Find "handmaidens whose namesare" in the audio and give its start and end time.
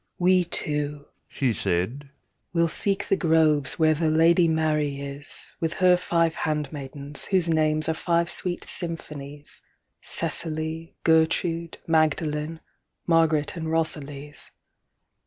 6.33-7.95